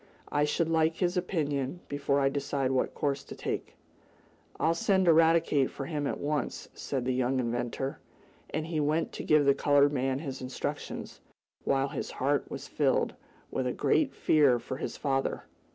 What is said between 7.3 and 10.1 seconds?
inventor, and he went to give the colored